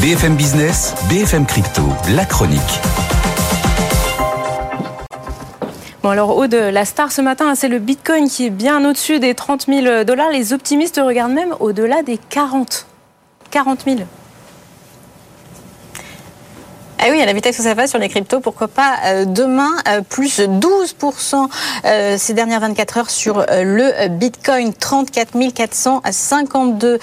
[0.00, 1.82] BFM Business, BFM Crypto,
[2.16, 2.80] la chronique.
[6.02, 9.34] Bon alors Aude, la star ce matin, c'est le Bitcoin qui est bien au-dessus des
[9.34, 10.30] 30 000 dollars.
[10.30, 12.86] Les optimistes regardent même au-delà des 40.
[13.50, 13.98] 40 000.
[17.02, 19.70] Ah oui, à la vitesse que ça va sur les cryptos, pourquoi pas euh, demain,
[19.88, 21.48] euh, plus 12%
[21.86, 26.98] euh, ces dernières 24 heures sur le Bitcoin, 34 452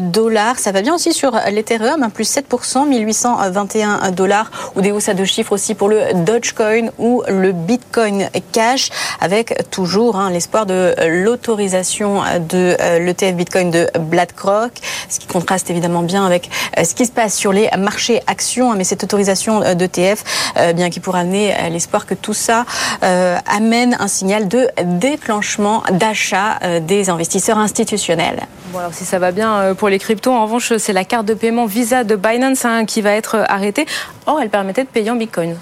[0.00, 0.58] dollars.
[0.58, 5.14] Ça va bien aussi sur l'Ethereum, hein, plus 7%, 1821 dollars, ou des hausses à
[5.14, 8.90] deux chiffres aussi pour le Dogecoin ou le Bitcoin Cash,
[9.20, 14.72] avec toujours hein, l'espoir de l'autorisation de l'ETF Bitcoin de BlackRock,
[15.08, 16.50] ce qui contraste évidemment bien avec
[16.82, 19.35] ce qui se passe sur les marchés actions, hein, mais cette autorisation
[19.74, 20.24] d'ETF,
[20.56, 22.64] euh, bien qui pourra amener euh, l'espoir que tout ça
[23.02, 28.46] euh, amène un signal de déclenchement d'achat des investisseurs institutionnels.
[28.72, 31.34] Bon alors si ça va bien pour les cryptos, en revanche c'est la carte de
[31.34, 33.86] paiement Visa de Binance hein, qui va être arrêtée.
[34.26, 35.56] Or elle permettait de payer en Bitcoin.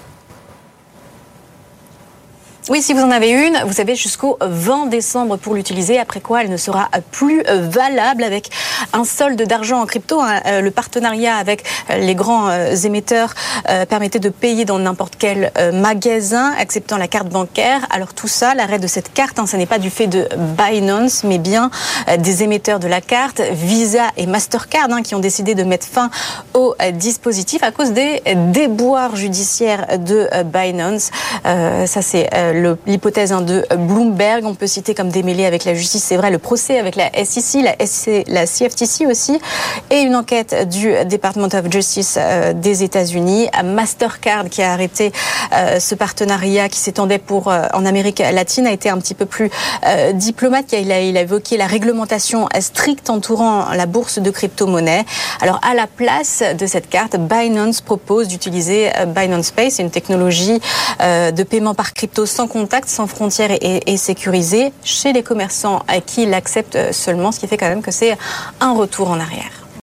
[2.67, 6.41] Oui, si vous en avez une, vous avez jusqu'au 20 décembre pour l'utiliser, après quoi
[6.41, 8.49] elle ne sera plus valable avec
[8.91, 10.19] un solde d'argent en crypto.
[10.19, 10.41] Hein.
[10.47, 13.35] Euh, le partenariat avec euh, les grands euh, émetteurs
[13.89, 17.81] permettait de payer dans n'importe quel magasin, acceptant la carte bancaire.
[17.89, 21.23] Alors tout ça, l'arrêt de cette carte, hein, ce n'est pas du fait de Binance,
[21.23, 21.71] mais bien
[22.17, 26.09] des émetteurs de la carte, Visa et Mastercard, hein, qui ont décidé de mettre fin
[26.53, 28.21] au dispositif à cause des
[28.53, 31.11] déboires judiciaires de Binance.
[31.43, 32.29] ça, c'est
[32.85, 34.45] l'hypothèse de Bloomberg.
[34.45, 37.63] On peut citer comme démêlé avec la justice, c'est vrai, le procès avec la SEC,
[38.27, 39.39] la, CFTC aussi,
[39.89, 45.11] et une enquête du Department of Justice euh, des États-Unis, Mastercard qui a arrêté
[45.53, 49.25] euh, ce partenariat qui s'étendait pour euh, en Amérique latine a été un petit peu
[49.25, 49.49] plus
[50.13, 50.73] diplomate.
[50.73, 55.05] Il a, évoqué la réglementation stricte entourant la bourse de crypto-monnaie.
[55.41, 60.59] Alors à la place de cette carte, Binance propose d'utiliser Binance c'est une technologie
[60.99, 66.25] de paiement par crypto sans contact, sans frontières et, sécurisée chez les commerçants à qui
[66.25, 68.17] l'acceptent seulement, ce qui fait quand même que c'est
[68.59, 69.64] un retour en arrière.